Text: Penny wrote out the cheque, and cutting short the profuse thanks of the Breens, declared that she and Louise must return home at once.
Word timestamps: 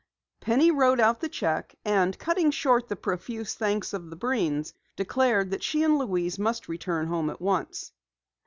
Penny 0.39 0.71
wrote 0.71 0.99
out 0.99 1.19
the 1.19 1.29
cheque, 1.29 1.75
and 1.85 2.17
cutting 2.17 2.49
short 2.49 2.87
the 2.87 2.95
profuse 2.95 3.53
thanks 3.53 3.93
of 3.93 4.09
the 4.09 4.17
Breens, 4.17 4.73
declared 4.95 5.51
that 5.51 5.61
she 5.61 5.83
and 5.83 5.99
Louise 5.99 6.39
must 6.39 6.67
return 6.67 7.05
home 7.05 7.29
at 7.29 7.39
once. 7.39 7.91